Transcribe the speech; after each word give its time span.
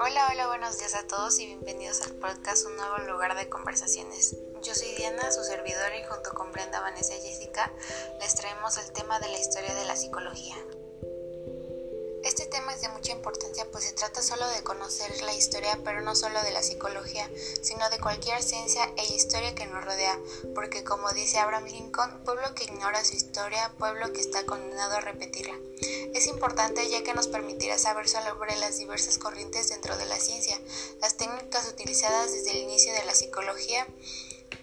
Hola, 0.00 0.28
hola, 0.32 0.48
buenos 0.48 0.78
días 0.78 0.96
a 0.96 1.06
todos 1.06 1.38
y 1.38 1.46
bienvenidos 1.46 2.02
al 2.02 2.14
podcast 2.14 2.66
Un 2.66 2.76
Nuevo 2.76 2.98
Lugar 3.06 3.36
de 3.36 3.48
Conversaciones. 3.48 4.34
Yo 4.60 4.74
soy 4.74 4.92
Diana, 4.96 5.30
su 5.30 5.44
servidora, 5.44 5.96
y 5.96 6.02
junto 6.02 6.32
con 6.34 6.50
Brenda, 6.50 6.80
Vanessa 6.80 7.14
y 7.16 7.20
Jessica 7.20 7.72
les 8.18 8.34
traemos 8.34 8.76
el 8.78 8.90
tema 8.90 9.20
de 9.20 9.28
la 9.28 9.38
historia 9.38 9.72
de 9.74 9.84
la 9.84 9.94
psicología. 9.94 10.56
Trata 13.98 14.22
solo 14.22 14.48
de 14.50 14.62
conocer 14.62 15.22
la 15.22 15.34
historia, 15.34 15.76
pero 15.84 16.00
no 16.00 16.14
solo 16.14 16.40
de 16.42 16.52
la 16.52 16.62
psicología, 16.62 17.28
sino 17.62 17.90
de 17.90 17.98
cualquier 17.98 18.40
ciencia 18.44 18.88
e 18.96 19.12
historia 19.12 19.56
que 19.56 19.66
nos 19.66 19.84
rodea, 19.84 20.16
porque 20.54 20.84
como 20.84 21.10
dice 21.12 21.38
Abraham 21.38 21.64
Lincoln, 21.64 22.22
pueblo 22.24 22.54
que 22.54 22.64
ignora 22.64 23.04
su 23.04 23.16
historia, 23.16 23.72
pueblo 23.76 24.12
que 24.12 24.20
está 24.20 24.46
condenado 24.46 24.96
a 24.96 25.00
repetirla. 25.00 25.54
Es 26.14 26.28
importante 26.28 26.88
ya 26.88 27.02
que 27.02 27.12
nos 27.12 27.26
permitirá 27.26 27.76
saber 27.76 28.08
sobre 28.08 28.56
las 28.56 28.78
diversas 28.78 29.18
corrientes 29.18 29.68
dentro 29.68 29.96
de 29.96 30.06
la 30.06 30.20
ciencia, 30.20 30.60
las 31.00 31.16
técnicas 31.16 31.68
utilizadas 31.68 32.32
desde 32.32 32.52
el 32.52 32.58
inicio 32.58 32.92
de 32.92 33.04
la 33.04 33.14
psicología, 33.14 33.84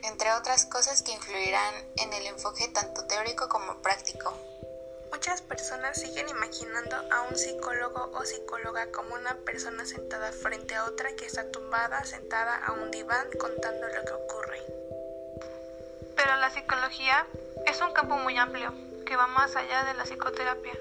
entre 0.03 0.31
otras 0.31 0.65
cosas 0.65 1.01
que 1.01 1.11
influirán 1.11 1.73
en 1.97 2.13
el 2.13 2.25
enfoque 2.27 2.69
tanto 2.69 3.05
teórico 3.05 3.49
como 3.49 3.81
práctico. 3.81 4.33
Muchas 5.25 5.41
personas 5.41 5.99
siguen 5.99 6.29
imaginando 6.29 6.95
a 7.11 7.23
un 7.23 7.35
psicólogo 7.35 8.11
o 8.13 8.23
psicóloga 8.23 8.91
como 8.91 9.15
una 9.15 9.33
persona 9.37 9.83
sentada 9.83 10.31
frente 10.31 10.75
a 10.75 10.85
otra 10.85 11.15
que 11.15 11.25
está 11.25 11.49
tumbada, 11.49 12.03
sentada 12.03 12.63
a 12.63 12.73
un 12.73 12.91
diván 12.91 13.25
contando 13.39 13.87
lo 13.87 14.05
que 14.05 14.13
ocurre. 14.13 14.61
Pero 16.15 16.35
la 16.35 16.51
psicología 16.51 17.25
es 17.65 17.81
un 17.81 17.91
campo 17.93 18.17
muy 18.17 18.37
amplio 18.37 18.71
que 19.03 19.15
va 19.15 19.25
más 19.25 19.55
allá 19.55 19.85
de 19.85 19.95
la 19.95 20.03
psicoterapia 20.03 20.77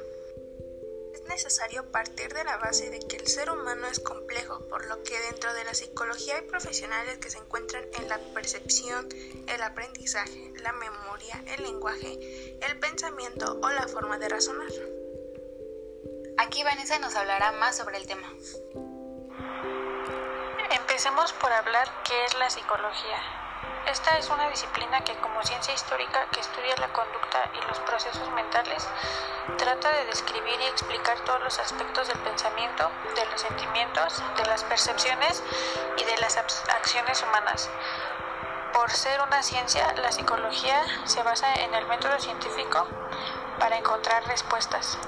necesario 1.25 1.91
partir 1.91 2.33
de 2.33 2.45
la 2.45 2.57
base 2.59 2.91
de 2.91 3.01
que 3.01 3.17
el 3.17 3.27
ser 3.27 3.51
humano 3.51 3.87
es 3.87 4.01
complejo, 4.01 4.67
por 4.69 4.87
lo 4.87 5.03
que 5.03 5.19
dentro 5.21 5.53
de 5.55 5.65
la 5.65 5.75
psicología 5.75 6.37
hay 6.37 6.43
profesionales 6.43 7.19
que 7.19 7.31
se 7.31 7.39
encuentran 7.39 7.85
en 7.95 8.09
la 8.09 8.19
percepción, 8.35 9.09
el 9.47 9.63
aprendizaje, 9.63 10.53
la 10.63 10.73
memoria, 10.73 11.43
el 11.57 11.63
lenguaje, 11.63 12.59
el 12.61 12.79
pensamiento 12.79 13.61
o 13.63 13.71
la 13.71 13.89
forma 13.89 14.19
de 14.19 14.29
razonar. 14.29 14.71
Aquí 16.39 16.63
Vanessa 16.65 16.99
nos 16.99 17.15
hablará 17.15 17.53
más 17.53 17.77
sobre 17.77 17.99
el 17.99 18.07
tema. 18.07 18.29
Empecemos 20.71 21.33
por 21.35 21.53
hablar 21.53 21.89
qué 22.05 22.25
es 22.25 22.35
la 22.39 22.51
psicología. 22.51 23.44
Esta 23.87 24.17
es 24.19 24.29
una 24.31 24.49
disciplina 24.49 25.05
que 25.05 25.15
como 25.19 25.43
ciencia 25.43 25.75
histórica 25.75 26.27
que 26.31 26.41
estudia 26.41 26.75
la 26.77 26.93
conducta 26.93 27.51
y 27.55 27.69
los 27.69 27.79
procesos 27.81 28.29
mentales, 28.31 28.89
trata 29.59 29.91
de 29.93 30.07
describir 30.07 30.59
y 30.61 30.65
explicar 30.67 31.21
todos 31.21 31.43
los 31.43 31.59
aspectos 31.59 32.09
del 32.09 32.19
pensamiento, 32.21 32.91
de 33.15 33.27
los 33.27 33.41
sentimientos, 33.41 34.23
de 34.37 34.47
las 34.47 34.65
percepciones 34.65 35.43
y 35.99 36.05
de 36.05 36.17
las 36.19 36.37
acciones 36.37 37.23
humanas. 37.23 37.69
Por 38.73 38.91
ser 38.91 39.21
una 39.21 39.43
ciencia, 39.43 39.93
la 39.93 40.11
psicología 40.11 40.83
se 41.05 41.23
basa 41.23 41.55
en 41.55 41.75
el 41.75 41.87
método 41.87 42.19
científico 42.19 42.89
para 43.61 43.77
encontrar 43.77 44.27
respuestas. 44.27 44.99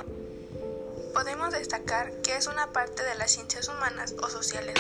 Podemos 1.15 1.51
destacar 1.51 2.12
que 2.21 2.37
es 2.37 2.47
una 2.47 2.73
parte 2.73 3.03
de 3.03 3.15
las 3.15 3.31
ciencias 3.31 3.69
humanas 3.69 4.15
o 4.23 4.29
sociales 4.29 4.75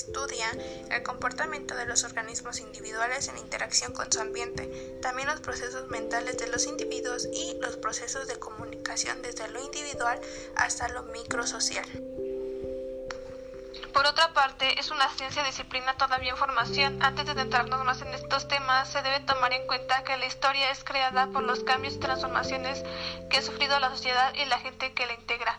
estudia 0.00 0.50
el 0.90 1.02
comportamiento 1.02 1.74
de 1.74 1.84
los 1.84 2.04
organismos 2.04 2.60
individuales 2.60 3.28
en 3.28 3.36
interacción 3.36 3.92
con 3.92 4.10
su 4.10 4.20
ambiente, 4.20 4.98
también 5.02 5.28
los 5.28 5.40
procesos 5.40 5.88
mentales 5.88 6.38
de 6.38 6.48
los 6.48 6.66
individuos 6.66 7.28
y 7.32 7.58
los 7.60 7.76
procesos 7.76 8.26
de 8.26 8.38
comunicación 8.38 9.20
desde 9.20 9.48
lo 9.48 9.62
individual 9.62 10.18
hasta 10.56 10.88
lo 10.88 11.02
microsocial. 11.04 11.84
Por 13.92 14.06
otra 14.06 14.32
parte, 14.32 14.80
es 14.80 14.90
una 14.90 15.08
ciencia 15.16 15.44
disciplina 15.44 15.96
todavía 15.98 16.30
en 16.30 16.36
formación. 16.36 17.02
Antes 17.02 17.26
de 17.26 17.32
adentrarnos 17.32 17.84
más 17.84 18.00
en 18.00 18.14
estos 18.14 18.48
temas, 18.48 18.90
se 18.90 19.02
debe 19.02 19.20
tomar 19.20 19.52
en 19.52 19.66
cuenta 19.66 20.04
que 20.04 20.16
la 20.16 20.26
historia 20.26 20.70
es 20.70 20.82
creada 20.82 21.26
por 21.26 21.42
los 21.42 21.62
cambios 21.64 21.94
y 21.94 21.98
transformaciones 21.98 22.82
que 23.28 23.38
ha 23.38 23.42
sufrido 23.42 23.78
la 23.80 23.90
sociedad 23.90 24.32
y 24.34 24.46
la 24.46 24.58
gente 24.60 24.94
que 24.94 25.06
la 25.06 25.14
integra 25.14 25.58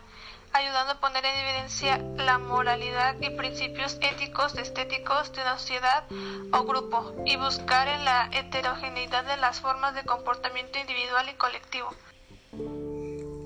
ayudando 0.52 0.92
a 0.92 1.00
poner 1.00 1.24
en 1.24 1.36
evidencia 1.36 1.98
la 2.16 2.38
moralidad 2.38 3.16
y 3.20 3.30
principios 3.30 3.98
éticos 4.00 4.54
estéticos 4.56 5.32
de 5.32 5.42
una 5.42 5.58
sociedad 5.58 6.04
o 6.52 6.64
grupo 6.64 7.14
y 7.24 7.36
buscar 7.36 7.88
en 7.88 8.04
la 8.04 8.28
heterogeneidad 8.32 9.24
de 9.24 9.36
las 9.38 9.60
formas 9.60 9.94
de 9.94 10.04
comportamiento 10.04 10.78
individual 10.78 11.28
y 11.28 11.34
colectivo. 11.34 11.90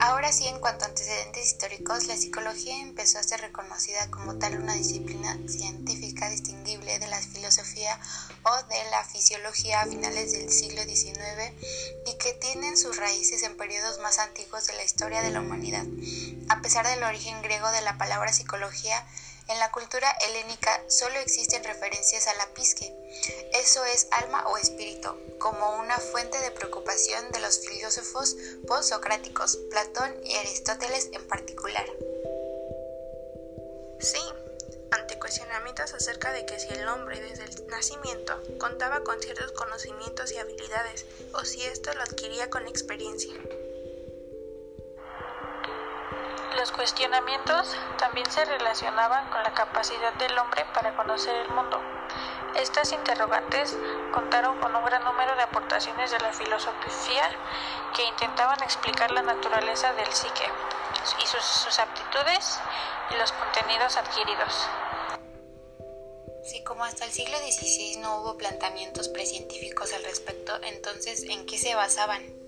Ahora 0.07 0.31
sí, 0.31 0.47
en 0.47 0.61
cuanto 0.61 0.85
a 0.85 0.89
antecedentes 0.89 1.45
históricos, 1.45 2.07
la 2.07 2.17
psicología 2.17 2.81
empezó 2.81 3.19
a 3.19 3.25
ser 3.25 3.41
reconocida 3.41 4.09
como 4.09 4.37
tal 4.39 4.57
una 4.57 4.75
disciplina 4.75 5.37
científica 5.49 6.31
distinguible 6.31 7.01
de 7.01 7.09
la 7.09 7.21
filosofía 7.21 7.99
o 8.45 8.69
de 8.69 8.91
la 8.93 9.03
fisiología 9.03 9.81
a 9.81 9.87
finales 9.87 10.31
del 10.31 10.53
siglo 10.53 10.85
XIX 10.85 11.53
y 12.07 12.15
que 12.19 12.35
tienen 12.35 12.77
sus 12.77 12.97
raíces 12.97 13.43
en 13.43 13.57
periodos 13.57 13.99
más 13.99 14.21
antiguos 14.21 14.69
de 14.69 14.75
la 14.75 14.85
historia 14.85 15.23
de 15.23 15.33
la 15.33 15.41
humanidad. 15.41 15.85
A 16.51 16.63
pesar 16.63 16.87
del 16.87 17.03
origen 17.03 17.43
griego 17.43 17.69
de 17.73 17.81
la 17.81 17.99
palabra 17.99 18.33
psicología, 18.33 19.05
en 19.49 19.59
la 19.59 19.71
cultura 19.71 20.11
helénica 20.27 20.83
solo 20.89 21.19
existen 21.19 21.63
referencias 21.65 22.27
a 22.27 22.35
la 22.35 22.47
pisque, 22.55 22.95
eso 23.53 23.85
es 23.85 24.09
alma 24.11 24.47
o 24.49 24.57
espíritu, 24.57 25.15
como 25.39 25.79
una 25.79 25.99
fuente 25.99 26.39
de 26.39 26.51
preocupación 26.51 27.31
de 27.33 27.41
los 27.41 27.61
filósofos 27.61 28.37
postsocráticos, 28.67 29.57
Platón 29.71 30.15
y 30.25 30.35
Aristóteles 30.35 31.11
en 31.13 31.27
particular. 31.29 31.87
Sí, 34.01 34.21
ante 34.91 35.19
cuestionamientos 35.19 35.95
acerca 35.95 36.33
de 36.33 36.45
que 36.47 36.59
si 36.59 36.69
el 36.69 36.87
hombre 36.89 37.21
desde 37.21 37.45
el 37.45 37.67
nacimiento 37.69 38.41
contaba 38.59 39.05
con 39.05 39.21
ciertos 39.21 39.53
conocimientos 39.53 40.33
y 40.33 40.39
habilidades, 40.39 41.07
o 41.35 41.45
si 41.45 41.63
esto 41.63 41.93
lo 41.95 42.03
adquiría 42.03 42.51
con 42.51 42.67
experiencia. 42.67 43.35
Los 46.57 46.73
cuestionamientos 46.73 47.77
también 47.99 48.31
se 48.31 48.43
relacionaban 48.47 49.29
con 49.29 49.43
la 49.43 49.53
capacidad 49.53 50.15
del 50.15 50.39
hombre 50.39 50.65
para 50.73 50.97
conocer 50.97 51.37
el 51.37 51.51
mundo. 51.51 51.79
Estas 52.55 52.93
interrogantes 52.93 53.77
contaron 54.15 54.59
con 54.59 54.75
un 54.75 54.85
gran 54.87 55.05
número 55.05 55.37
de 55.37 55.43
aportaciones 55.43 56.11
de 56.11 56.19
la 56.21 56.33
filosofía 56.33 57.29
que 57.95 58.05
intentaban 58.05 58.63
explicar 58.63 59.11
la 59.11 59.21
naturaleza 59.21 59.93
del 59.93 60.11
psique 60.11 60.51
y 61.23 61.27
sus, 61.27 61.79
aptitudes 61.79 62.59
y 63.11 63.17
los 63.17 63.33
contenidos 63.33 63.99
adquiridos. 63.99 64.69
Si 66.43 66.65
como 66.65 66.85
hasta 66.85 67.05
el 67.05 67.13
siglo 67.13 67.37
XVI 67.37 67.99
no 67.99 68.21
hubo 68.21 68.39
planteamientos 68.39 69.09
precientíficos 69.09 69.93
al 69.93 70.05
respecto, 70.05 70.59
entonces 70.63 71.25
¿en 71.29 71.45
qué 71.45 71.59
se 71.59 71.75
basaban? 71.75 72.46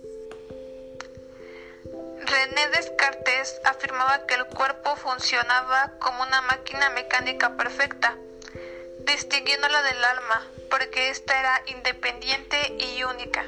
René 2.49 2.69
Descartes 2.69 3.61
afirmaba 3.65 4.27
que 4.27 4.35
el 4.35 4.47
cuerpo 4.47 4.97
funcionaba 4.97 5.93
como 5.99 6.23
una 6.23 6.41
máquina 6.43 6.89
mecánica 6.91 7.57
perfecta, 7.57 8.17
distinguiéndola 9.01 9.83
del 9.83 10.05
alma, 10.05 10.47
porque 10.71 11.11
ésta 11.11 11.39
era 11.39 11.63
independiente 11.67 12.77
y 12.79 13.03
única. 13.05 13.45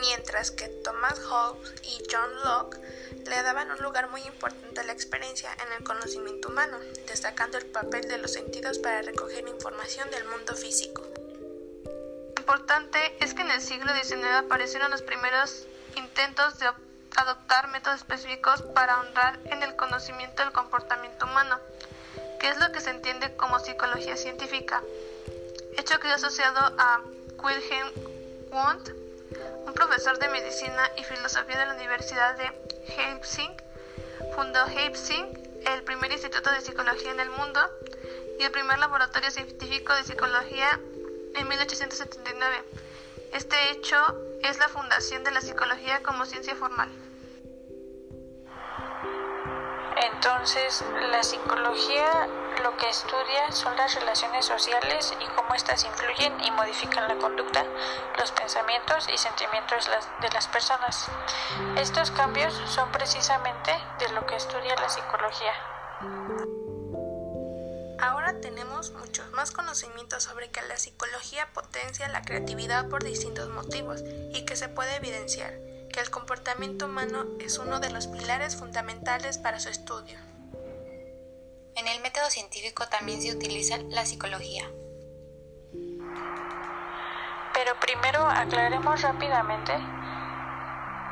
Mientras 0.00 0.50
que 0.50 0.68
Thomas 0.68 1.18
Hobbes 1.20 1.74
y 1.82 2.02
John 2.10 2.30
Locke 2.44 2.78
le 3.26 3.42
daban 3.42 3.70
un 3.70 3.82
lugar 3.82 4.08
muy 4.08 4.22
importante 4.22 4.80
a 4.80 4.84
la 4.84 4.92
experiencia 4.92 5.50
en 5.66 5.72
el 5.74 5.84
conocimiento 5.84 6.48
humano, 6.48 6.78
destacando 7.06 7.58
el 7.58 7.66
papel 7.66 8.08
de 8.08 8.18
los 8.18 8.32
sentidos 8.32 8.78
para 8.78 9.02
recoger 9.02 9.46
información 9.48 10.10
del 10.10 10.24
mundo 10.24 10.54
físico. 10.54 11.02
Importante 12.38 12.98
es 13.20 13.34
que 13.34 13.42
en 13.42 13.50
el 13.50 13.60
siglo 13.60 13.92
XIX 13.92 14.24
aparecieron 14.38 14.90
los 14.90 15.02
primeros 15.02 15.66
intentos 15.96 16.58
de 16.58 16.66
adoptar 17.16 17.68
métodos 17.68 17.98
específicos 17.98 18.62
para 18.74 18.94
ahondar 18.94 19.38
en 19.44 19.62
el 19.62 19.74
conocimiento 19.76 20.42
del 20.42 20.52
comportamiento 20.52 21.26
humano, 21.26 21.58
que 22.38 22.48
es 22.48 22.58
lo 22.58 22.70
que 22.72 22.80
se 22.80 22.90
entiende 22.90 23.34
como 23.36 23.58
psicología 23.58 24.16
científica, 24.16 24.82
hecho 25.76 25.98
que 26.00 26.08
es 26.08 26.14
asociado 26.14 26.60
a 26.78 27.00
Wilhelm 27.42 27.90
Wundt, 28.50 28.90
un 29.66 29.74
profesor 29.74 30.18
de 30.18 30.28
medicina 30.28 30.90
y 30.96 31.04
filosofía 31.04 31.58
de 31.58 31.66
la 31.66 31.74
Universidad 31.74 32.36
de 32.36 32.50
Leipzig, 32.96 33.50
fundó 34.34 34.64
Leipzig, 34.66 35.24
el 35.66 35.82
primer 35.82 36.12
instituto 36.12 36.50
de 36.50 36.60
psicología 36.60 37.10
en 37.10 37.20
el 37.20 37.30
mundo 37.30 37.60
y 38.38 38.44
el 38.44 38.52
primer 38.52 38.78
laboratorio 38.78 39.30
científico 39.30 39.94
de 39.94 40.04
psicología 40.04 40.78
en 41.34 41.48
1879. 41.48 42.64
Este 43.32 43.70
hecho 43.70 43.96
es 44.42 44.58
la 44.58 44.68
fundación 44.68 45.24
de 45.24 45.32
la 45.32 45.40
psicología 45.40 46.02
como 46.02 46.24
ciencia 46.24 46.54
formal. 46.54 46.88
Entonces, 49.96 50.84
la 51.10 51.22
psicología 51.22 52.28
lo 52.62 52.76
que 52.76 52.88
estudia 52.88 53.52
son 53.52 53.76
las 53.76 53.94
relaciones 53.94 54.44
sociales 54.44 55.14
y 55.20 55.26
cómo 55.34 55.54
éstas 55.54 55.84
influyen 55.84 56.32
y 56.44 56.50
modifican 56.50 57.08
la 57.08 57.16
conducta, 57.16 57.64
los 58.18 58.32
pensamientos 58.32 59.08
y 59.12 59.16
sentimientos 59.18 59.88
de 60.20 60.28
las 60.30 60.46
personas. 60.48 61.08
Estos 61.78 62.10
cambios 62.10 62.54
son 62.66 62.90
precisamente 62.92 63.72
de 63.98 64.08
lo 64.10 64.26
que 64.26 64.36
estudia 64.36 64.74
la 64.76 64.88
psicología. 64.88 65.52
Ahora 67.98 68.40
tenemos 68.40 68.92
muchos 68.92 69.30
más 69.32 69.50
conocimientos 69.50 70.24
sobre 70.24 70.50
que 70.50 70.60
la 70.62 70.76
psicología 70.76 71.48
potencia 71.54 72.08
la 72.08 72.22
creatividad 72.22 72.88
por 72.88 73.02
distintos 73.02 73.48
motivos 73.48 74.02
y 74.32 74.44
que 74.44 74.56
se 74.56 74.68
puede 74.68 74.96
evidenciar 74.96 75.65
que 75.92 76.00
el 76.00 76.10
comportamiento 76.10 76.86
humano 76.86 77.26
es 77.40 77.58
uno 77.58 77.80
de 77.80 77.90
los 77.90 78.06
pilares 78.06 78.56
fundamentales 78.56 79.38
para 79.38 79.60
su 79.60 79.68
estudio. 79.68 80.18
En 81.74 81.86
el 81.88 82.00
método 82.00 82.30
científico 82.30 82.86
también 82.88 83.20
se 83.20 83.34
utiliza 83.34 83.78
la 83.90 84.06
psicología. 84.06 84.70
Pero 87.52 87.78
primero 87.80 88.26
aclaremos 88.26 89.02
rápidamente 89.02 89.72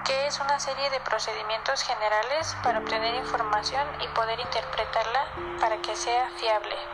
qué 0.05 0.27
es 0.27 0.39
una 0.41 0.59
serie 0.61 0.91
de 0.91 1.01
procedimientos 1.01 1.83
generales 1.83 2.55
para 2.63 2.79
obtener 2.79 3.15
información 3.15 3.87
y 4.01 4.09
poder 4.09 4.39
interpretarla 4.41 5.59
para 5.61 5.81
que 5.81 5.97
sea 5.97 6.31
fiable. 6.39 6.94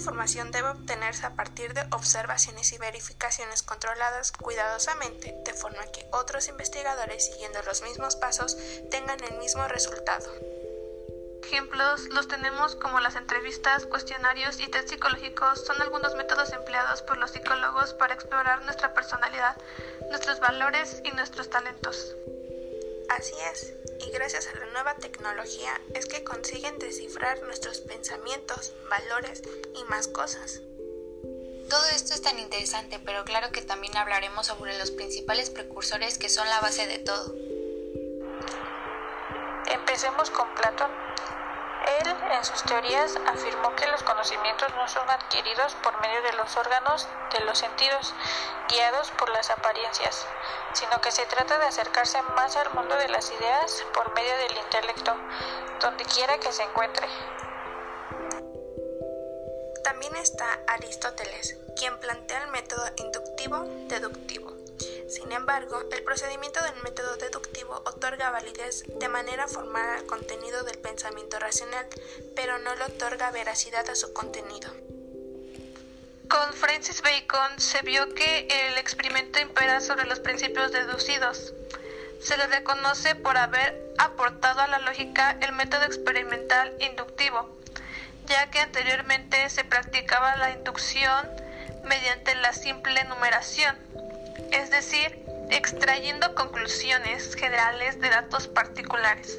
Información 0.00 0.50
debe 0.50 0.70
obtenerse 0.70 1.26
a 1.26 1.36
partir 1.36 1.74
de 1.74 1.84
observaciones 1.90 2.72
y 2.72 2.78
verificaciones 2.78 3.62
controladas 3.62 4.32
cuidadosamente, 4.32 5.36
de 5.44 5.52
forma 5.52 5.84
que 5.92 6.08
otros 6.10 6.48
investigadores 6.48 7.26
siguiendo 7.26 7.60
los 7.64 7.82
mismos 7.82 8.16
pasos 8.16 8.56
tengan 8.90 9.22
el 9.22 9.36
mismo 9.36 9.68
resultado 9.68 10.32
ejemplos 11.50 12.08
los 12.14 12.28
tenemos 12.28 12.76
como 12.76 13.00
las 13.00 13.16
entrevistas, 13.16 13.84
cuestionarios 13.84 14.60
y 14.60 14.68
test 14.68 14.88
psicológicos 14.88 15.66
son 15.66 15.82
algunos 15.82 16.14
métodos 16.14 16.52
empleados 16.52 17.02
por 17.02 17.18
los 17.18 17.32
psicólogos 17.32 17.92
para 17.94 18.14
explorar 18.14 18.62
nuestra 18.64 18.94
personalidad, 18.94 19.56
nuestros 20.10 20.38
valores 20.38 21.02
y 21.04 21.10
nuestros 21.10 21.50
talentos. 21.50 22.14
Así 23.10 23.34
es, 23.52 23.74
y 24.06 24.10
gracias 24.12 24.46
a 24.46 24.54
la 24.54 24.66
nueva 24.66 24.94
tecnología 24.94 25.80
es 25.94 26.06
que 26.06 26.22
consiguen 26.22 26.78
descifrar 26.78 27.42
nuestros 27.42 27.80
pensamientos, 27.80 28.72
valores 28.88 29.42
y 29.74 29.82
más 29.90 30.06
cosas. 30.06 30.60
Todo 31.68 31.84
esto 31.92 32.14
es 32.14 32.22
tan 32.22 32.38
interesante, 32.38 33.00
pero 33.04 33.24
claro 33.24 33.50
que 33.50 33.62
también 33.62 33.96
hablaremos 33.96 34.46
sobre 34.46 34.78
los 34.78 34.92
principales 34.92 35.50
precursores 35.50 36.18
que 36.18 36.28
son 36.28 36.48
la 36.48 36.60
base 36.60 36.86
de 36.86 36.98
todo. 37.00 37.34
Empecemos 39.72 40.30
con 40.30 40.54
Platón. 40.54 41.09
Él, 41.98 42.16
en 42.32 42.44
sus 42.44 42.62
teorías, 42.62 43.16
afirmó 43.26 43.74
que 43.74 43.86
los 43.88 44.02
conocimientos 44.02 44.72
no 44.76 44.86
son 44.88 45.08
adquiridos 45.10 45.74
por 45.82 46.00
medio 46.00 46.22
de 46.22 46.32
los 46.34 46.56
órganos 46.56 47.08
de 47.32 47.44
los 47.44 47.58
sentidos, 47.58 48.14
guiados 48.68 49.10
por 49.12 49.28
las 49.30 49.50
apariencias, 49.50 50.26
sino 50.72 51.00
que 51.00 51.10
se 51.10 51.26
trata 51.26 51.58
de 51.58 51.66
acercarse 51.66 52.22
más 52.36 52.56
al 52.56 52.72
mundo 52.74 52.94
de 52.96 53.08
las 53.08 53.30
ideas 53.32 53.84
por 53.92 54.14
medio 54.14 54.36
del 54.36 54.56
intelecto, 54.56 55.16
donde 55.80 56.04
quiera 56.04 56.38
que 56.38 56.52
se 56.52 56.62
encuentre. 56.62 57.08
También 59.82 60.14
está 60.16 60.60
Aristóteles, 60.68 61.56
quien 61.76 61.98
plantea 61.98 62.44
el 62.44 62.50
método 62.50 62.84
inductivo-deductivo 62.96 64.49
sin 65.10 65.32
embargo, 65.32 65.82
el 65.90 66.04
procedimiento 66.04 66.62
del 66.62 66.82
método 66.84 67.16
deductivo 67.16 67.82
otorga 67.84 68.30
validez 68.30 68.84
de 68.86 69.08
manera 69.08 69.48
formal 69.48 69.98
al 69.98 70.06
contenido 70.06 70.62
del 70.62 70.78
pensamiento 70.78 71.38
racional, 71.40 71.84
pero 72.36 72.58
no 72.58 72.76
le 72.76 72.84
otorga 72.84 73.32
veracidad 73.32 73.88
a 73.90 73.96
su 73.96 74.12
contenido. 74.12 74.72
Con 76.28 76.52
Francis 76.54 77.02
Bacon 77.02 77.58
se 77.58 77.82
vio 77.82 78.14
que 78.14 78.46
el 78.68 78.78
experimento 78.78 79.40
impera 79.40 79.80
sobre 79.80 80.06
los 80.06 80.20
principios 80.20 80.70
deducidos. 80.70 81.54
Se 82.22 82.36
le 82.36 82.46
reconoce 82.46 83.16
por 83.16 83.36
haber 83.36 83.92
aportado 83.98 84.60
a 84.60 84.68
la 84.68 84.78
lógica 84.78 85.36
el 85.40 85.52
método 85.52 85.86
experimental 85.86 86.72
inductivo, 86.78 87.58
ya 88.26 88.48
que 88.50 88.60
anteriormente 88.60 89.50
se 89.50 89.64
practicaba 89.64 90.36
la 90.36 90.52
inducción 90.52 91.28
mediante 91.84 92.36
la 92.36 92.52
simple 92.52 93.02
numeración 93.04 93.76
es 94.52 94.70
decir, 94.70 95.24
extrayendo 95.50 96.34
conclusiones 96.34 97.34
generales 97.34 98.00
de 98.00 98.08
datos 98.08 98.48
particulares. 98.48 99.38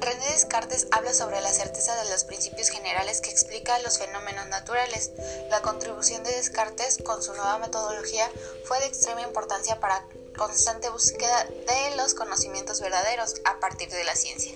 René 0.00 0.32
Descartes 0.32 0.86
habla 0.92 1.12
sobre 1.12 1.42
la 1.42 1.52
certeza 1.52 1.94
de 2.02 2.08
los 2.08 2.24
principios 2.24 2.70
generales 2.70 3.20
que 3.20 3.30
explica 3.30 3.78
los 3.80 3.98
fenómenos 3.98 4.48
naturales. 4.48 5.12
La 5.50 5.60
contribución 5.60 6.24
de 6.24 6.32
Descartes 6.32 6.98
con 7.04 7.22
su 7.22 7.34
nueva 7.34 7.58
metodología 7.58 8.26
fue 8.64 8.80
de 8.80 8.86
extrema 8.86 9.20
importancia 9.20 9.78
para 9.78 10.02
constante 10.38 10.88
búsqueda 10.88 11.44
de 11.44 11.96
los 11.96 12.14
conocimientos 12.14 12.80
verdaderos 12.80 13.34
a 13.44 13.60
partir 13.60 13.90
de 13.90 14.04
la 14.04 14.14
ciencia. 14.14 14.54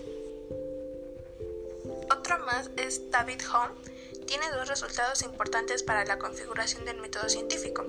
Otro 2.11 2.39
más 2.47 2.71
es 2.79 3.11
David 3.11 3.43
Hume, 3.43 3.94
tiene 4.27 4.51
dos 4.51 4.69
resultados 4.69 5.23
importantes 5.23 5.83
para 5.83 6.05
la 6.05 6.19
configuración 6.19 6.85
del 6.85 7.01
método 7.01 7.29
científico. 7.29 7.85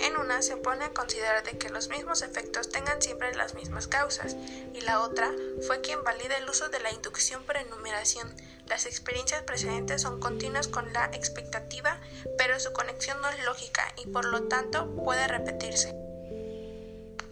En 0.00 0.16
una 0.16 0.42
se 0.42 0.56
pone 0.56 0.84
a 0.84 0.92
considerar 0.92 1.42
de 1.44 1.58
que 1.58 1.68
los 1.68 1.88
mismos 1.88 2.22
efectos 2.22 2.68
tengan 2.68 3.00
siempre 3.00 3.34
las 3.34 3.54
mismas 3.54 3.86
causas, 3.86 4.36
y 4.74 4.80
la 4.82 5.00
otra 5.00 5.30
fue 5.66 5.80
quien 5.80 6.02
valida 6.04 6.36
el 6.36 6.48
uso 6.48 6.68
de 6.68 6.80
la 6.80 6.92
inducción 6.92 7.42
por 7.44 7.56
enumeración. 7.56 8.34
Las 8.66 8.86
experiencias 8.86 9.42
precedentes 9.42 10.02
son 10.02 10.20
continuas 10.20 10.68
con 10.68 10.92
la 10.92 11.06
expectativa, 11.06 12.00
pero 12.36 12.58
su 12.58 12.72
conexión 12.72 13.20
no 13.20 13.28
es 13.28 13.44
lógica 13.44 13.92
y 13.96 14.08
por 14.08 14.24
lo 14.24 14.44
tanto 14.44 14.94
puede 14.96 15.28
repetirse. 15.28 15.94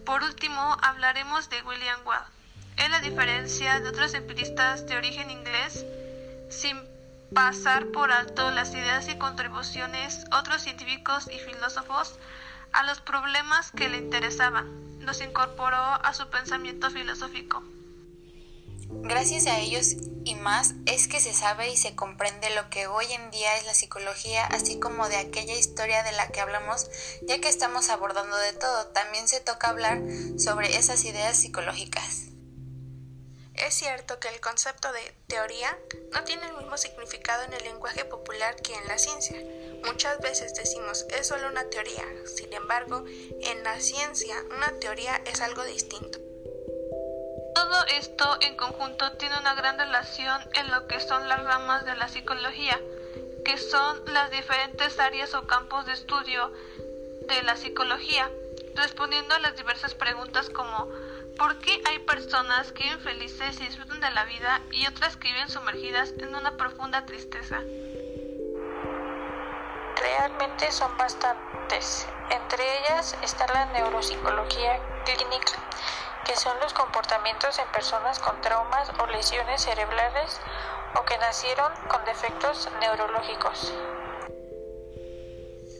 Por 0.05 0.23
último, 0.23 0.77
hablaremos 0.81 1.49
de 1.49 1.61
William 1.63 1.99
Watt. 2.05 2.27
En 2.77 2.91
la 2.91 2.99
diferencia 2.99 3.79
de 3.79 3.89
otros 3.89 4.13
empiristas 4.13 4.85
de 4.85 4.97
origen 4.97 5.31
inglés, 5.31 5.85
sin 6.49 6.94
pasar 7.33 7.87
por 7.87 8.11
alto 8.11 8.51
las 8.51 8.73
ideas 8.73 9.07
y 9.07 9.17
contribuciones 9.17 10.25
otros 10.37 10.61
científicos 10.61 11.27
y 11.31 11.39
filósofos 11.39 12.15
a 12.71 12.83
los 12.83 13.01
problemas 13.01 13.71
que 13.71 13.89
le 13.89 13.97
interesaban. 13.97 14.99
Los 14.99 15.21
incorporó 15.21 15.77
a 15.77 16.13
su 16.13 16.29
pensamiento 16.29 16.89
filosófico. 16.89 17.63
Gracias 18.87 19.47
a 19.47 19.59
ellos 19.59 19.95
y 20.25 20.35
más 20.35 20.73
es 20.85 21.07
que 21.07 21.19
se 21.19 21.33
sabe 21.33 21.69
y 21.69 21.77
se 21.77 21.95
comprende 21.95 22.49
lo 22.55 22.69
que 22.69 22.87
hoy 22.87 23.05
en 23.11 23.31
día 23.31 23.57
es 23.57 23.65
la 23.65 23.73
psicología, 23.73 24.45
así 24.45 24.79
como 24.79 25.07
de 25.07 25.17
aquella 25.17 25.55
historia 25.55 26.03
de 26.03 26.11
la 26.11 26.27
que 26.29 26.41
hablamos, 26.41 26.89
ya 27.27 27.39
que 27.39 27.49
estamos 27.49 27.89
abordando 27.89 28.35
de 28.37 28.53
todo, 28.53 28.87
también 28.87 29.27
se 29.27 29.39
toca 29.39 29.69
hablar 29.69 30.01
sobre 30.37 30.77
esas 30.77 31.03
ideas 31.05 31.37
psicológicas. 31.37 32.34
Es 33.57 33.73
cierto 33.73 34.19
que 34.19 34.27
el 34.27 34.41
concepto 34.41 34.91
de 34.91 35.13
teoría 35.27 35.77
no 36.11 36.23
tiene 36.23 36.45
el 36.47 36.57
mismo 36.57 36.77
significado 36.77 37.43
en 37.43 37.53
el 37.53 37.63
lenguaje 37.63 38.03
popular 38.05 38.55
que 38.57 38.73
en 38.73 38.87
la 38.87 38.97
ciencia. 38.97 39.37
Muchas 39.85 40.19
veces 40.19 40.53
decimos 40.55 41.05
es 41.09 41.27
solo 41.27 41.47
una 41.47 41.69
teoría, 41.69 42.03
sin 42.25 42.51
embargo, 42.53 43.05
en 43.07 43.63
la 43.63 43.79
ciencia 43.79 44.35
una 44.55 44.77
teoría 44.79 45.21
es 45.25 45.41
algo 45.41 45.63
distinto. 45.63 46.19
Todo 47.55 47.85
esto 47.97 48.37
en 48.41 48.57
conjunto 48.57 49.13
tiene 49.13 49.39
una 49.39 49.55
gran 49.55 49.77
relación 49.77 50.41
en 50.53 50.69
lo 50.71 50.87
que 50.87 50.99
son 50.99 51.29
las 51.29 51.41
ramas 51.43 51.85
de 51.85 51.95
la 51.95 52.09
psicología, 52.09 52.79
que 53.45 53.57
son 53.57 54.03
las 54.13 54.31
diferentes 54.31 54.99
áreas 54.99 55.33
o 55.33 55.47
campos 55.47 55.85
de 55.85 55.93
estudio 55.93 56.51
de 57.27 57.41
la 57.43 57.55
psicología, 57.55 58.29
respondiendo 58.75 59.33
a 59.35 59.39
las 59.39 59.55
diversas 59.55 59.95
preguntas 59.95 60.49
como 60.49 60.89
¿Por 61.37 61.59
qué 61.59 61.81
hay 61.89 61.99
personas 61.99 62.71
que 62.71 62.83
viven 62.83 63.01
felices 63.01 63.59
y 63.59 63.65
disfrutan 63.65 63.99
de 63.99 64.09
la 64.11 64.23
vida 64.23 64.61
y 64.71 64.87
otras 64.87 65.17
que 65.17 65.27
viven 65.27 65.49
sumergidas 65.49 66.13
en 66.17 66.33
una 66.33 66.55
profunda 66.55 67.05
tristeza? 67.05 67.59
Realmente 69.97 70.71
son 70.71 70.95
bastantes. 70.97 72.07
Entre 72.29 72.79
ellas 72.79 73.17
está 73.21 73.47
la 73.47 73.65
neuropsicología 73.73 74.79
clínica, 75.03 75.59
que 76.23 76.37
son 76.37 76.57
los 76.61 76.73
comportamientos 76.73 77.59
en 77.59 77.67
personas 77.67 78.19
con 78.19 78.39
traumas 78.39 78.89
o 78.97 79.05
lesiones 79.07 79.61
cerebrales 79.61 80.39
o 80.95 81.03
que 81.03 81.17
nacieron 81.17 81.73
con 81.89 82.05
defectos 82.05 82.69
neurológicos. 82.79 83.73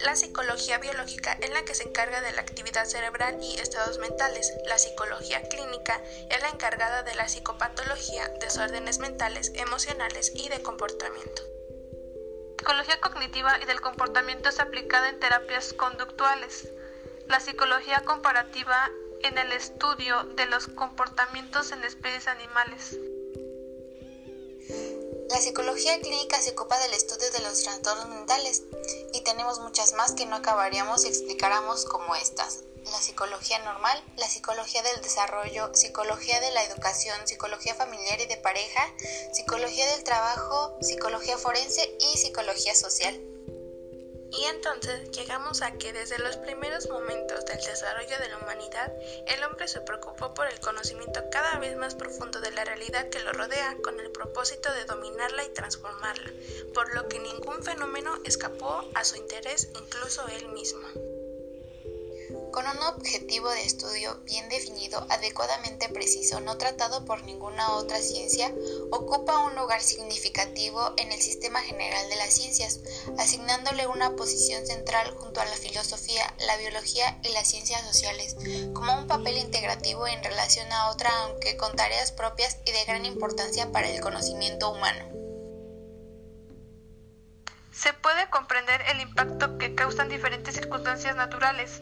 La 0.04 0.16
psicología 0.16 0.78
biológica 0.78 1.38
es 1.42 1.50
la 1.52 1.64
que 1.64 1.74
se 1.74 1.88
encarga 1.88 2.22
de 2.22 2.32
la 2.34 2.42
actividad 2.42 2.86
cerebral 2.86 3.38
y 3.42 3.58
estados 3.58 3.98
mentales. 4.00 4.54
La 4.66 4.78
psicología 4.78 5.42
clínica 5.44 6.02
es 6.30 6.42
la 6.42 6.50
encargada 6.50 7.04
de 7.04 7.16
la 7.16 7.28
psicopatología, 7.28 8.28
desórdenes 8.40 9.00
mentales, 9.00 9.52
emocionales 9.56 10.32
y 10.36 10.50
de 10.50 10.62
comportamiento. 10.62 11.42
La 12.66 12.84
psicología 12.84 13.00
cognitiva 13.00 13.60
y 13.62 13.66
del 13.66 13.82
comportamiento 13.82 14.50
es 14.50 14.60
aplicada 14.60 15.10
en 15.10 15.20
terapias 15.20 15.74
conductuales. 15.74 16.68
La 17.28 17.40
psicología 17.40 18.02
comparativa 18.02 18.90
en 19.24 19.38
el 19.38 19.52
estudio 19.54 20.24
de 20.36 20.46
los 20.46 20.68
comportamientos 20.68 21.72
en 21.72 21.84
especies 21.84 22.28
animales. 22.28 22.98
La 25.30 25.42
psicología 25.42 26.00
clínica 26.00 26.40
se 26.40 26.52
ocupa 26.52 26.80
del 26.80 26.94
estudio 26.94 27.32
de 27.32 27.40
los 27.40 27.64
trastornos 27.64 28.10
mentales 28.10 28.62
y 29.12 29.22
tenemos 29.22 29.60
muchas 29.60 29.94
más 29.94 30.12
que 30.14 30.26
no 30.26 30.36
acabaríamos 30.36 31.02
si 31.02 31.08
explicáramos 31.08 31.86
como 31.86 32.16
estas. 32.16 32.60
La 32.92 33.02
psicología 33.02 33.58
normal, 33.60 34.04
la 34.18 34.28
psicología 34.28 34.84
del 34.84 35.02
desarrollo, 35.02 35.74
psicología 35.74 36.40
de 36.40 36.52
la 36.52 36.64
educación, 36.64 37.18
psicología 37.28 37.74
familiar 37.74 38.22
y 38.22 38.28
de 38.28 38.38
pareja, 38.38 38.94
psicología 39.34 39.90
del 39.94 40.04
trabajo, 40.04 40.78
psicología 40.82 41.38
forense 41.40 41.98
y 42.00 42.18
psicología 42.18 42.76
social. 42.76 43.20
Y 44.38 44.44
entonces 44.46 45.12
llegamos 45.12 45.62
a 45.62 45.72
que 45.78 45.94
desde 45.94 46.20
los 46.20 46.36
primeros 46.38 46.90
momentos 46.90 47.46
del 47.46 47.64
desarrollo 47.64 48.18
de 48.20 48.30
la 48.30 48.38
humanidad, 48.38 48.94
el 49.28 49.44
hombre 49.44 49.68
se 49.68 49.82
preocupó 49.82 50.34
por 50.34 50.48
el 50.48 50.60
conocimiento 50.60 51.24
cada 51.32 51.58
vez 51.60 51.78
más 51.78 51.96
profundo 51.96 52.42
de 52.42 52.52
la 52.52 52.66
realidad 52.66 53.10
que 53.10 53.20
lo 53.20 53.32
rodea 53.32 53.78
con 53.82 54.00
el 54.00 54.12
propósito 54.12 54.74
de 54.74 54.86
dominarla 54.86 55.46
y 55.46 55.54
transformarla, 55.54 56.32
por 56.74 56.94
lo 56.94 57.08
que 57.08 57.20
ningún 57.20 57.64
fenómeno 57.64 58.20
escapó 58.26 58.84
a 58.94 59.06
su 59.06 59.16
interés, 59.16 59.70
incluso 59.76 60.28
él 60.28 60.50
mismo. 60.50 61.15
Con 62.56 62.68
un 62.68 62.82
objetivo 62.84 63.50
de 63.50 63.66
estudio 63.66 64.22
bien 64.24 64.48
definido, 64.48 65.06
adecuadamente 65.10 65.90
preciso, 65.90 66.40
no 66.40 66.58
tratado 66.58 67.04
por 67.04 67.22
ninguna 67.24 67.74
otra 67.74 68.00
ciencia, 68.00 68.50
ocupa 68.92 69.40
un 69.40 69.56
lugar 69.56 69.82
significativo 69.82 70.94
en 70.96 71.12
el 71.12 71.22
sistema 71.22 71.60
general 71.60 72.08
de 72.08 72.16
las 72.16 72.34
ciencias, 72.34 72.80
asignándole 73.20 73.88
una 73.88 74.16
posición 74.16 74.66
central 74.66 75.14
junto 75.18 75.42
a 75.42 75.46
la 75.46 75.58
filosofía, 75.58 76.34
la 76.48 76.56
biología 76.56 77.20
y 77.24 77.34
las 77.34 77.46
ciencias 77.46 77.82
sociales, 77.82 78.38
como 78.74 79.00
un 79.00 79.08
papel 79.08 79.38
integrativo 79.38 80.08
en 80.08 80.24
relación 80.24 80.72
a 80.72 80.92
otra, 80.92 81.12
aunque 81.24 81.58
con 81.58 81.76
tareas 81.76 82.14
propias 82.14 82.60
y 82.64 82.72
de 82.72 82.86
gran 82.86 83.06
importancia 83.06 83.70
para 83.74 83.90
el 83.90 84.00
conocimiento 84.00 84.72
humano. 84.72 85.04
Se 87.74 87.92
puede 87.92 88.30
comprender 88.30 88.82
el 88.94 89.02
impacto 89.02 89.58
que 89.58 89.76
causan 89.76 90.08
diferentes 90.08 90.56
circunstancias 90.56 91.18
naturales, 91.18 91.82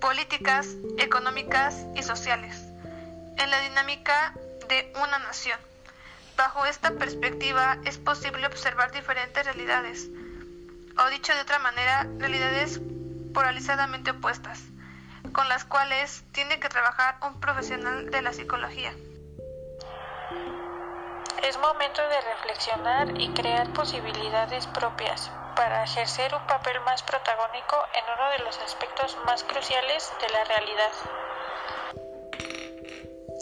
políticas, 0.00 0.66
económicas 0.98 1.86
y 1.94 2.02
sociales 2.02 2.70
en 3.36 3.50
la 3.50 3.60
dinámica 3.60 4.34
de 4.68 4.92
una 5.02 5.18
nación. 5.18 5.58
Bajo 6.36 6.64
esta 6.66 6.92
perspectiva 6.92 7.78
es 7.84 7.98
posible 7.98 8.46
observar 8.46 8.92
diferentes 8.92 9.44
realidades, 9.44 10.08
o 10.98 11.10
dicho 11.10 11.34
de 11.34 11.40
otra 11.40 11.58
manera, 11.58 12.06
realidades 12.18 12.80
polarizadamente 13.32 14.10
opuestas, 14.10 14.60
con 15.32 15.48
las 15.48 15.64
cuales 15.64 16.24
tiene 16.32 16.60
que 16.60 16.68
trabajar 16.68 17.16
un 17.26 17.40
profesional 17.40 18.10
de 18.10 18.22
la 18.22 18.32
psicología. 18.32 18.92
Es 21.42 21.58
momento 21.58 22.02
de 22.02 22.20
reflexionar 22.20 23.20
y 23.20 23.32
crear 23.32 23.72
posibilidades 23.72 24.66
propias 24.66 25.30
para 25.60 25.84
ejercer 25.84 26.34
un 26.34 26.46
papel 26.46 26.80
más 26.86 27.02
protagónico 27.02 27.76
en 27.92 28.04
uno 28.16 28.30
de 28.30 28.38
los 28.44 28.56
aspectos 28.60 29.14
más 29.26 29.44
cruciales 29.44 30.10
de 30.18 30.28
la 30.30 30.44
realidad. 30.44 30.92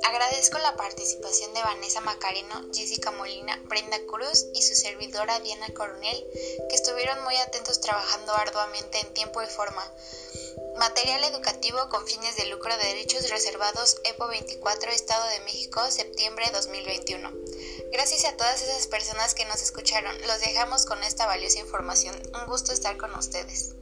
Agradezco 0.03 0.59
la 0.59 0.75
participación 0.75 1.55
de 1.55 1.63
Vanessa 1.63 2.01
Macareno, 2.01 2.63
Jessica 2.75 3.13
Molina, 3.13 3.57
Brenda 3.67 3.99
Cruz 4.09 4.47
y 4.53 4.63
su 4.63 4.75
servidora 4.75 5.39
Diana 5.39 5.69
Coronel, 5.77 6.27
que 6.69 6.75
estuvieron 6.75 7.23
muy 7.23 7.37
atentos 7.37 7.81
trabajando 7.81 8.35
arduamente 8.35 8.99
en 8.99 9.15
tiempo 9.15 9.41
y 9.41 9.47
forma. 9.47 9.85
Material 10.77 11.23
educativo 11.23 11.89
con 11.89 12.05
fines 12.05 12.35
de 12.35 12.47
lucro 12.47 12.77
de 12.79 12.85
derechos 12.85 13.31
reservados 13.31 14.01
EPO 14.03 14.27
24 14.27 14.91
Estado 14.91 15.25
de 15.29 15.41
México, 15.41 15.89
septiembre 15.89 16.51
2021. 16.53 17.31
Gracias 17.91 18.25
a 18.27 18.37
todas 18.37 18.61
esas 18.63 18.87
personas 18.87 19.35
que 19.35 19.47
nos 19.47 19.63
escucharon. 19.63 20.15
Los 20.27 20.41
dejamos 20.41 20.85
con 20.85 21.03
esta 21.03 21.27
valiosa 21.27 21.61
información. 21.61 22.15
Un 22.35 22.47
gusto 22.47 22.73
estar 22.73 22.97
con 22.99 23.15
ustedes. 23.15 23.75